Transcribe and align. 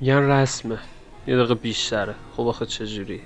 میگن 0.00 0.30
رسمه. 0.30 0.78
یه 1.26 1.36
دقیقه 1.36 1.54
بیشتره. 1.54 2.14
خب 2.36 2.46
آخه 2.46 2.66
چجوری 2.66 3.20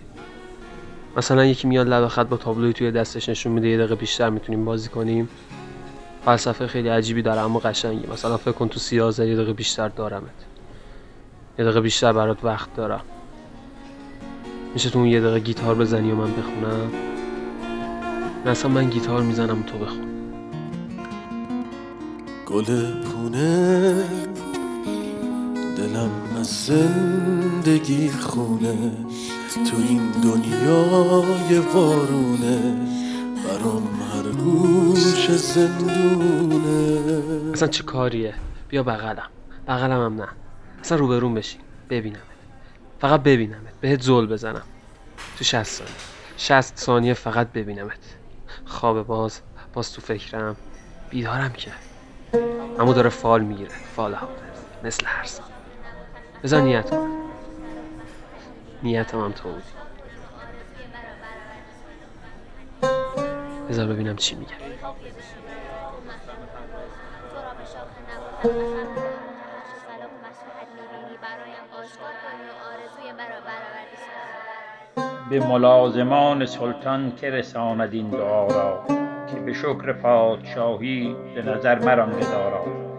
مثلا 1.17 1.45
یکی 1.45 1.69
میاد 1.69 1.89
لب 1.89 2.09
خط 2.09 2.27
با 2.27 2.37
تابلوی 2.37 2.73
توی 2.73 2.91
دستش 2.91 3.29
نشون 3.29 3.53
میده 3.53 3.69
یه 3.69 3.79
دقیقه 3.79 3.95
بیشتر 3.95 4.31
می‌تونیم 4.31 4.65
بازی 4.65 4.89
کنیم. 4.89 5.29
فلسفه 6.25 6.67
خیلی 6.67 6.89
عجیبی 6.89 7.23
داره 7.23 7.41
اما 7.41 7.59
قشنگه 7.59 8.13
مثلا 8.13 8.37
فکر 8.37 8.53
کن 8.53 8.69
تو 8.69 8.79
سیازه 8.79 9.29
یه 9.29 9.35
دقیقه 9.35 9.53
بیشتر 9.53 9.89
دارمت. 9.89 10.47
یه 11.59 11.65
دقیقه 11.65 11.81
بیشتر 11.81 12.13
برات 12.13 12.45
وقت 12.45 12.75
دارم. 12.75 13.05
میشه 14.75 14.91
تو 14.91 14.99
اون 14.99 15.09
یه 15.09 15.21
دقیقه 15.21 15.39
گیتار 15.39 15.75
بزنی 15.75 16.13
و 16.13 16.15
من 16.15 16.33
بخونم؟ 16.33 16.93
نه 18.47 18.69
من 18.69 18.91
گیتار 18.91 19.23
می‌زنم 19.23 19.63
تو 19.63 19.79
بخون. 19.79 20.07
گل 22.47 22.65
پونه 23.03 24.05
دلم 25.83 26.11
از 26.41 26.47
زندگی 26.47 28.11
خونه 28.11 28.93
تو 29.71 29.77
این 29.89 30.11
دنیای 30.11 31.59
وارونه 31.59 32.77
برام 33.45 33.89
هر 34.13 34.23
گوش 34.23 35.31
زندونه. 35.31 37.01
اصلا 37.53 37.69
چه 37.69 37.83
کاریه؟ 37.83 38.35
بیا 38.69 38.83
بغلم. 38.83 39.29
بغلم 39.69 40.05
هم 40.05 40.15
نه. 40.15 40.29
اصلا 40.81 40.99
روبرون 40.99 41.35
بشین. 41.35 41.61
ببینمت. 41.91 42.23
فقط 43.01 43.23
ببینمت. 43.23 43.81
بهت 43.81 44.03
زل 44.03 44.27
بزنم. 44.27 44.63
تو 45.39 45.45
60 45.45 45.63
ثانیه. 45.63 45.93
60 46.37 46.77
ثانیه 46.77 47.15
فقط 47.15 47.53
ببینمت. 47.53 47.99
خواب 48.65 49.07
باز. 49.07 49.41
باز 49.75 49.93
تو 49.93 50.01
فکرم. 50.01 50.57
بیدارم 51.11 51.53
که. 51.53 51.71
اما 52.79 52.93
داره 52.93 53.11
فال 53.11 53.43
می‌گیره. 53.43 53.71
فال 53.97 54.15
حافظ. 54.15 54.33
مثل 54.85 55.07
هر 55.07 55.25
سال. 55.25 55.52
بذار 56.43 56.61
نیت 56.61 56.91
کنم. 56.91 57.11
نیتم 58.83 59.21
هم 59.21 59.33
تو 59.33 59.49
بودی 59.49 59.63
بذار 63.69 63.87
ببینم 63.87 64.17
چی 64.17 64.35
میگه. 64.35 64.53
به 75.31 75.41
ملازمان 75.41 76.47
سلطان 76.47 77.17
که 77.17 77.31
رساند 77.31 77.95
این 77.95 78.11
دعا 78.11 78.47
را 78.47 78.85
که 79.27 79.41
به 79.41 79.53
شکر 79.53 79.93
پادشاهی 79.93 81.17
به 81.35 81.43
نظر 81.43 81.79
مران 81.79 82.21
گدارا 82.21 82.92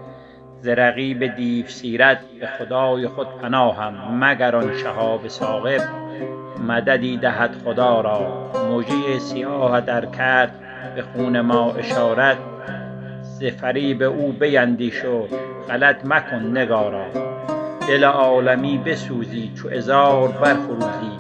ز 0.64 0.68
رقیب 0.68 1.36
دیو 1.36 1.68
سیرت 1.68 2.20
به 2.40 2.48
خدای 2.48 3.08
خود 3.08 3.28
پناهم 3.42 4.24
مگر 4.24 4.56
آن 4.56 4.78
شهاب 4.78 5.28
ثاقب. 5.28 5.82
مددی 6.68 7.18
دهد 7.18 7.56
خدا 7.66 8.02
را 8.02 8.52
مژه 8.72 9.20
سیاه 9.20 9.82
در 9.82 10.06
کرد 10.06 10.52
به 10.96 11.02
خون 11.02 11.42
ما 11.42 11.72
اشارت. 11.74 12.38
ز 13.22 13.44
فریب 13.44 14.04
او 14.04 14.32
بیندیش 14.32 15.06
و 15.06 15.28
غلط 15.70 16.06
مکن 16.06 16.58
نگارا. 16.58 17.06
دل 17.88 18.04
عالمی 18.04 18.78
بسوزی 18.78 19.52
چو 19.56 19.70
عذار 19.70 20.28
برفروزی. 20.28 21.18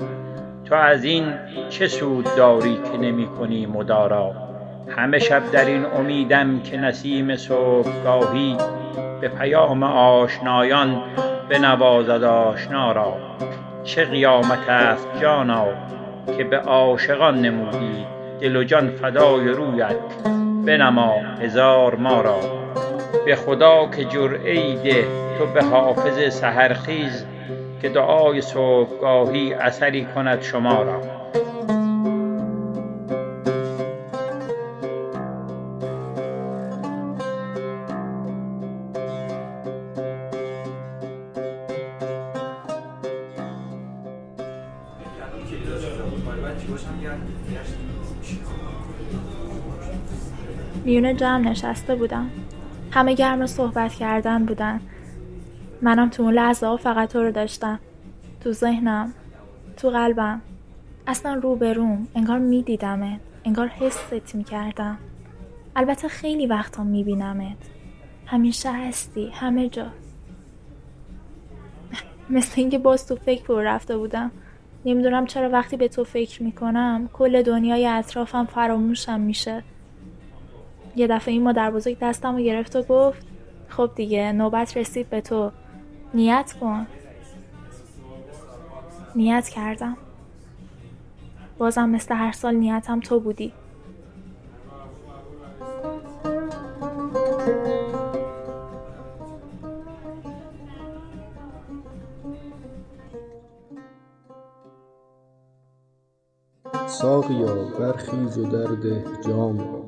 تو 0.65 0.75
از 0.75 1.03
این 1.03 1.33
چه 1.69 1.87
سود 1.87 2.25
داری 2.37 2.77
که 2.91 2.97
نمی 2.97 3.27
کنی 3.27 3.65
مدارا؟ 3.65 4.31
همه 4.97 5.19
شب 5.19 5.51
در 5.51 5.65
این 5.65 5.85
امیدم 5.85 6.59
که 6.59 6.77
نسیم 6.77 7.35
صبحگاهی. 7.35 8.57
به 9.23 9.29
پیام 9.29 9.83
آشنایان 9.83 11.01
بنوازد 11.49 12.23
آشنا 12.23 12.91
را. 12.91 13.17
چه 13.83 14.05
قیامت 14.05 14.69
است 14.69 15.07
جانا 15.21 15.65
که 16.37 16.43
به 16.43 16.57
عاشقان 16.57 17.41
نمودی 17.41 18.05
دل 18.41 18.55
و 18.55 18.63
جان 18.63 18.89
فدای 18.89 19.47
رویت 19.47 19.95
بنما 20.65 21.13
هزار 21.41 21.95
ما 21.95 22.21
را. 22.21 22.39
به 23.25 23.35
خدا 23.35 23.89
که 23.95 24.05
جرعه 24.05 24.75
ده 24.83 25.07
تو 25.37 25.45
به 25.45 25.63
حافظ 25.63 26.33
سحرخیز 26.33 27.25
که 27.81 27.89
دعای 27.89 28.41
صبحگاهی 28.41 29.53
اثری 29.53 30.05
کند 30.05 30.41
شما 30.41 30.83
را. 30.83 31.22
میونه 50.85 51.13
جمع 51.13 51.49
نشسته 51.49 51.95
بودم. 51.95 52.29
همه 52.91 53.13
گرم 53.13 53.45
صحبت 53.45 53.93
کردن 53.93 54.45
بودن. 54.45 54.81
منم 55.81 56.09
تو 56.09 56.23
اون 56.23 56.33
لحظه 56.33 56.67
ها 56.67 56.77
فقط 56.77 57.11
تو 57.11 57.21
رو 57.21 57.31
داشتم. 57.31 57.79
تو 58.41 58.51
ذهنم 58.51 59.13
تو 59.77 59.89
قلبم. 59.89 60.41
اصلا 61.07 61.33
رو 61.33 61.55
به 61.55 61.73
روم 61.73 62.07
انگار 62.15 62.39
میدیدمت. 62.39 63.19
انگار 63.45 63.67
حست 63.67 64.35
می‌کردم. 64.35 64.97
البته 65.75 66.07
خیلی 66.07 66.47
وقتا 66.47 66.83
میبینمت. 66.83 67.57
همیشه 68.25 68.71
هستی 68.71 69.29
همه 69.33 69.69
جا. 69.69 69.87
مثل 72.29 72.53
اینکه 72.55 72.77
باز 72.77 73.07
تو 73.07 73.15
فکر 73.15 73.43
پر 73.43 73.61
رفته 73.61 73.97
بودم. 73.97 74.31
نمی‌دونم 74.85 75.25
چرا 75.25 75.49
وقتی 75.49 75.77
به 75.77 75.87
تو 75.87 76.03
فکر 76.03 76.43
می‌کنم 76.43 77.09
کل 77.13 77.41
دنیای 77.41 77.87
اطرافم 77.87 78.45
فراموشم 78.45 79.19
میشه. 79.19 79.63
یه 80.95 81.07
دفعه 81.07 81.33
این 81.33 81.43
مادر 81.43 81.71
بزرگ 81.71 81.97
دستم 81.99 82.35
رو 82.35 82.41
گرفت 82.41 82.75
و 82.75 82.83
گفت 82.83 83.25
خب 83.69 83.91
دیگه 83.95 84.31
نوبت 84.31 84.77
رسید 84.77 85.09
به 85.09 85.21
تو. 85.21 85.51
نیت 86.13 86.53
کن. 86.61 86.87
نیت 89.15 89.49
کردم. 89.49 89.97
بازم 91.57 91.89
مثل 91.89 92.15
هر 92.15 92.31
سال 92.31 92.55
نیتم 92.55 92.99
تو 92.99 93.19
بودی. 93.19 93.53
ساقیا 107.01 107.55
برخیز 107.79 108.37
و 108.37 108.43
درده 108.43 109.03
جام 109.27 109.59
را. 109.59 109.83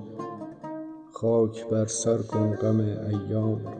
خاک 1.11 1.69
بر 1.69 1.85
سر 1.85 2.17
کن 2.17 2.55
غم 2.55 2.79
ایام 2.79 3.65
را. 3.65 3.73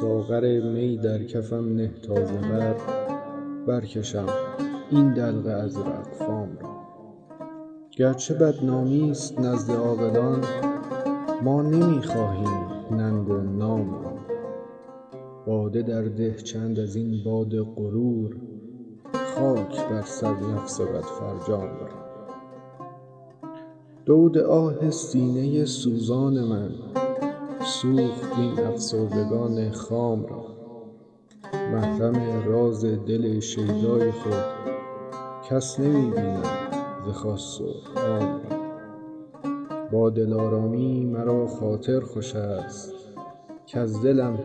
ساغر 0.00 0.60
می 0.60 0.96
در 0.96 1.24
کفم 1.24 1.74
نه 1.74 1.90
تا 2.02 2.24
ز 2.24 2.32
بر. 2.32 2.74
برکشم 3.66 4.26
این 4.90 5.14
دلق 5.14 5.46
ازرق 5.46 6.12
فام 6.12 6.58
را. 6.60 6.74
گرچه 7.96 8.34
بدنامی 8.34 9.10
است 9.10 9.40
نزد 9.40 9.70
عاقلان 9.70 10.44
ما 11.42 11.62
نمی 11.62 12.02
خواهیم 12.02 12.70
ننگ 12.90 13.28
و 13.28 13.36
نام 13.36 13.94
را. 13.94 14.14
باده 15.46 15.82
در 15.82 16.02
ده 16.02 16.34
چند 16.34 16.78
از 16.78 16.96
این 16.96 17.24
باد 17.24 17.60
غرور 17.60 18.36
خاک 19.34 19.88
بر 19.88 20.02
سر 20.02 20.34
نفس 20.34 20.80
بدفرجام 20.80 21.62
را. 21.62 22.04
دود 24.04 24.38
آه 24.38 24.90
سینه 24.90 25.64
سوزان 25.64 26.44
من 26.44 26.70
سوخت 27.64 28.38
این 28.38 28.60
افسردگان 28.60 29.70
خام 29.70 30.26
را. 30.26 30.44
محرم 31.72 32.42
راز 32.46 32.84
دل 32.84 33.40
شیدای 33.40 34.10
خود 34.10 34.44
کس 35.50 35.80
نمی 35.80 36.10
بیند 36.10 36.46
ز 37.06 37.08
خاص 37.08 37.60
و 37.60 37.64
عام 37.96 38.20
را. 38.20 38.54
با 39.92 40.10
دلآرامی 40.10 41.04
مرا 41.04 41.46
خاطر 41.46 42.00
خوش 42.00 42.36
است 42.36 42.94
کز 43.66 44.02
دلم 44.02 44.38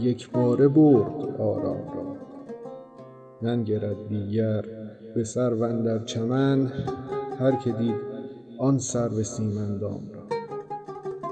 یکباره 0.00 0.68
برد 0.68 1.40
آرام 1.40 1.88
را. 1.94 2.11
ننگرد 3.42 4.08
دیگر 4.08 4.64
به 5.14 5.24
سرو 5.24 5.62
اندر 5.62 5.98
چمن 5.98 6.72
هر 7.38 7.56
که 7.56 7.72
دید 7.72 7.96
آن 8.58 8.78
سرو 8.78 9.22
سیم 9.22 9.58
اندام 9.58 10.10
را. 10.14 10.22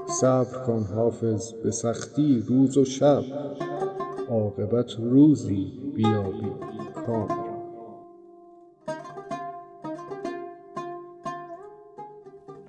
صبر 0.07 0.63
کن 0.65 0.83
حافظ 0.95 1.53
به 1.53 1.71
سختی 1.71 2.43
روز 2.47 2.77
و 2.77 2.85
شب 2.85 3.23
عاقبت 4.29 4.91
روزی 4.99 5.91
بیابی 5.95 6.51
کام 7.05 7.27
را. 7.27 7.51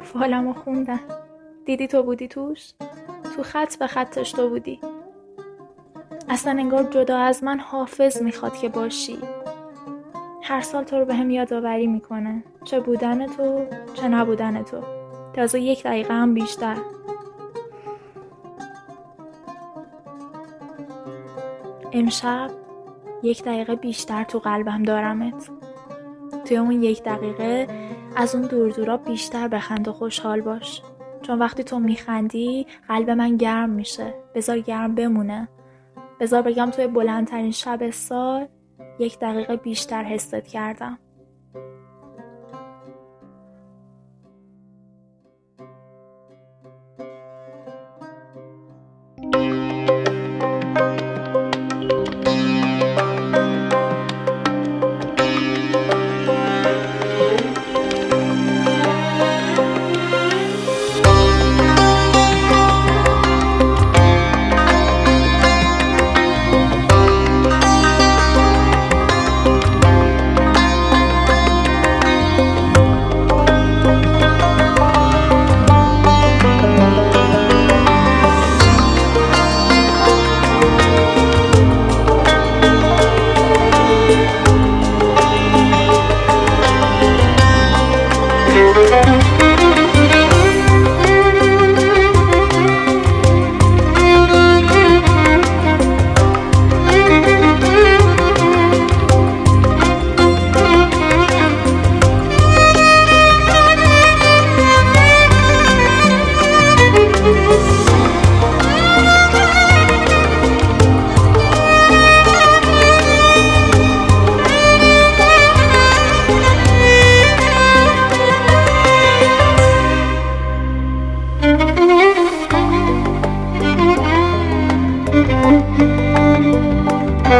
فالمو 0.00 0.52
خوندن 0.52 1.00
دیدی 1.66 1.86
تو 1.86 2.02
بودی 2.02 2.28
توش؟ 2.28 2.72
تو 3.36 3.42
خط 3.42 3.78
به 3.78 3.86
خطش 3.86 4.32
تو 4.32 4.48
بودی. 4.48 4.80
اصلا 6.28 6.52
انگار 6.52 6.82
جدا 6.82 7.18
از 7.18 7.44
من 7.44 7.58
حافظ 7.60 8.22
می‌خواد 8.22 8.56
که 8.56 8.68
باشی. 8.68 9.18
هر 10.42 10.60
سال 10.60 10.84
تو 10.84 10.96
رو 10.96 11.04
به 11.04 11.14
هم 11.14 11.30
یادآوری 11.30 11.86
می‌کنه. 11.86 12.44
چه 12.64 12.80
بودن 12.80 13.26
تو 13.26 13.64
چه 13.94 14.08
نبودن 14.08 14.62
تو. 14.62 14.82
تازه 15.34 15.60
یک 15.60 15.82
دقیقه 15.82 16.14
هم 16.14 16.34
بیشتر. 16.34 16.76
امشب 21.92 22.50
یک 23.22 23.44
دقیقه 23.44 23.74
بیشتر 23.74 24.24
تو 24.24 24.38
قلبم 24.38 24.82
دارمت. 24.82 25.50
توی 26.44 26.56
اون 26.56 26.82
یک 26.82 27.02
دقیقه 27.02 27.66
از 28.16 28.34
اون 28.34 28.44
دور 28.46 28.70
دورا 28.70 28.96
بیشتر 28.96 29.48
بخند 29.48 29.88
و 29.88 29.92
خوشحال 29.92 30.40
باش. 30.40 30.82
چون 31.22 31.38
وقتی 31.38 31.64
تو 31.64 31.78
میخندی 31.78 32.66
قلب 32.88 33.10
من 33.10 33.36
گرم 33.36 33.70
میشه. 33.70 34.14
بذار 34.34 34.58
گرم 34.58 34.94
بمونه. 34.94 35.48
بذار 36.22 36.42
بگم 36.42 36.70
توی 36.70 36.86
بلندترین 36.86 37.50
شب 37.50 37.90
سال 37.90 38.48
یک 38.98 39.18
دقیقه 39.18 39.56
بیشتر 39.56 40.04
حست 40.04 40.34
کردم. 40.34 40.98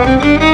Música 0.05 0.52